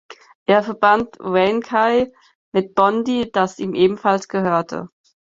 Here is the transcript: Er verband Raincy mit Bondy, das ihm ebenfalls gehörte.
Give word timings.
Er 0.47 0.63
verband 0.63 1.15
Raincy 1.19 2.11
mit 2.55 2.73
Bondy, 2.73 3.31
das 3.31 3.59
ihm 3.59 3.75
ebenfalls 3.75 4.27
gehörte. 4.29 4.89